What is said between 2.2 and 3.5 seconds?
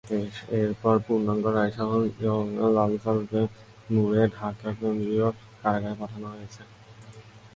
পরোয়ানা লালসালুতে